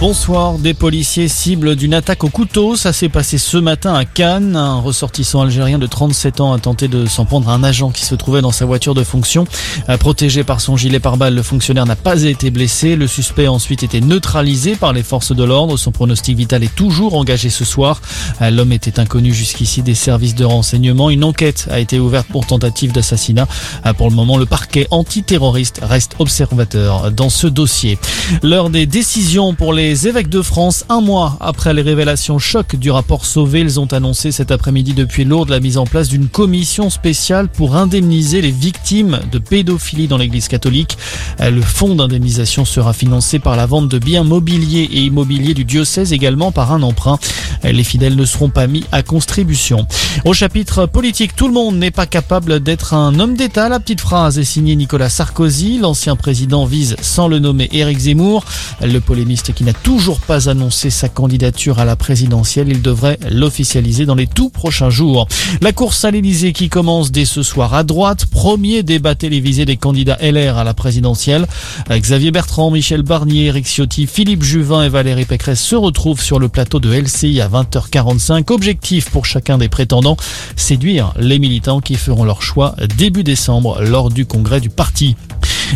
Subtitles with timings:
[0.00, 2.76] Bonsoir, des policiers cibles d'une attaque au couteau.
[2.76, 4.54] Ça s'est passé ce matin à Cannes.
[4.54, 8.04] Un ressortissant algérien de 37 ans a tenté de s'en prendre à un agent qui
[8.04, 9.44] se trouvait dans sa voiture de fonction.
[9.88, 12.94] Euh, protégé par son gilet pare-balles, le fonctionnaire n'a pas été blessé.
[12.94, 15.76] Le suspect a ensuite été neutralisé par les forces de l'ordre.
[15.76, 18.00] Son pronostic vital est toujours engagé ce soir.
[18.40, 21.10] Euh, l'homme était inconnu jusqu'ici des services de renseignement.
[21.10, 23.48] Une enquête a été ouverte pour tentative d'assassinat.
[23.84, 27.98] Euh, pour le moment, le parquet antiterroriste reste observateur dans ce dossier.
[28.44, 32.76] L'heure des décisions pour les les évêques de France, un mois après les révélations choc
[32.76, 36.28] du rapport Sauvé, ils ont annoncé cet après-midi depuis Lourdes la mise en place d'une
[36.28, 40.98] commission spéciale pour indemniser les victimes de pédophilie dans l'église catholique.
[41.40, 46.12] Le fonds d'indemnisation sera financé par la vente de biens mobiliers et immobiliers du diocèse,
[46.12, 47.18] également par un emprunt.
[47.64, 49.86] Les fidèles ne seront pas mis à contribution.
[50.26, 53.70] Au chapitre politique, tout le monde n'est pas capable d'être un homme d'État.
[53.70, 55.78] La petite phrase est signée Nicolas Sarkozy.
[55.78, 58.44] L'ancien président vise, sans le nommer, Éric Zemmour.
[58.82, 62.68] Le polémiste qui n'a toujours pas annoncé sa candidature à la présidentielle.
[62.68, 65.28] Il devrait l'officialiser dans les tout prochains jours.
[65.60, 68.26] La course à l'Elysée qui commence dès ce soir à droite.
[68.26, 71.46] Premier débat télévisé des candidats LR à la présidentielle.
[71.90, 76.48] Xavier Bertrand, Michel Barnier, Eric Ciotti, Philippe Juvin et Valérie Pécresse se retrouvent sur le
[76.48, 78.52] plateau de LCI à 20h45.
[78.52, 80.16] Objectif pour chacun des prétendants,
[80.56, 85.16] séduire les militants qui feront leur choix début décembre lors du congrès du parti.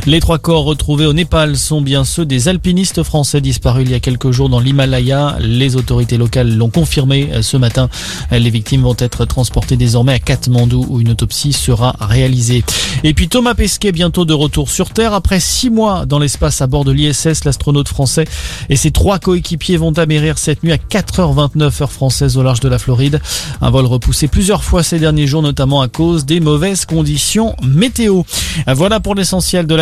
[0.07, 3.95] Les trois corps retrouvés au Népal sont bien ceux des alpinistes français disparus il y
[3.95, 5.37] a quelques jours dans l'Himalaya.
[5.41, 7.89] Les autorités locales l'ont confirmé ce matin.
[8.31, 12.65] Les victimes vont être transportées désormais à Katmandou où une autopsie sera réalisée.
[13.05, 16.67] Et puis Thomas Pesquet bientôt de retour sur Terre après six mois dans l'espace à
[16.67, 17.45] bord de l'ISS.
[17.45, 18.25] L'astronaute français
[18.69, 22.69] et ses trois coéquipiers vont amérir cette nuit à 4h29 heure française au large de
[22.69, 23.21] la Floride.
[23.61, 28.23] Un vol repoussé plusieurs fois ces derniers jours notamment à cause des mauvaises conditions météo.
[28.67, 29.82] Voilà pour l'essentiel de la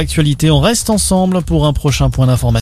[0.50, 2.50] On reste ensemble pour un prochain point d'information.